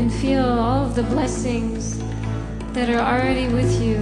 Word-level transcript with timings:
And 0.00 0.10
feel 0.10 0.46
all 0.46 0.86
of 0.86 0.94
the 0.94 1.02
blessings 1.02 1.98
that 2.72 2.88
are 2.88 3.00
already 3.00 3.52
with 3.52 3.82
you 3.82 3.98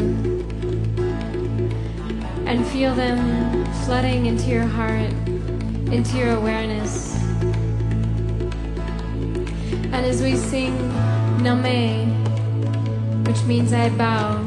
and 2.47 2.65
feel 2.69 2.95
them 2.95 3.65
flooding 3.83 4.27
into 4.27 4.47
your 4.49 4.63
heart, 4.63 5.11
into 5.91 6.17
your 6.17 6.37
awareness. 6.37 7.17
And 9.91 10.07
as 10.07 10.23
we 10.23 10.37
sing 10.37 10.79
Nameh, 11.43 12.07
which 13.27 13.43
means 13.43 13.73
I 13.73 13.89
bow, 13.89 14.39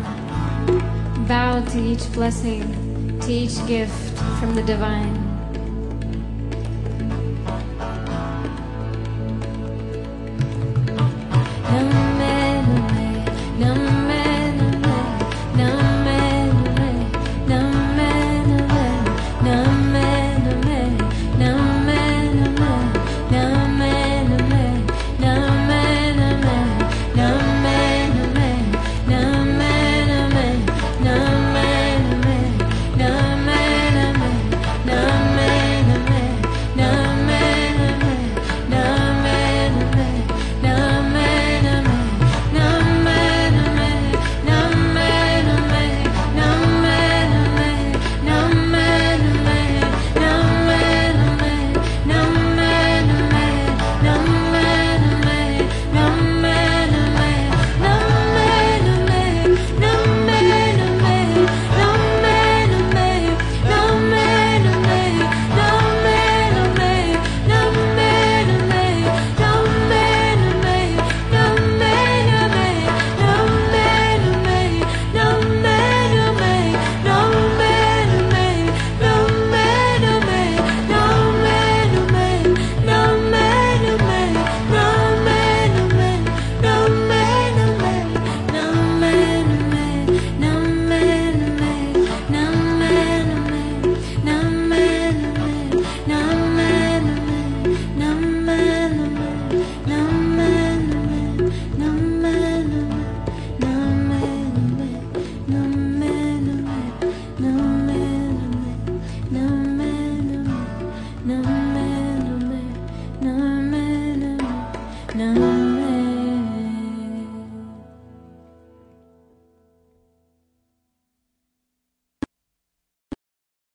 bow 1.28 1.66
to 1.66 1.80
each 1.84 2.10
blessing, 2.14 3.20
to 3.20 3.30
each 3.30 3.58
gift 3.68 4.18
from 4.40 4.56
the 4.56 4.64
divine. 4.64 5.31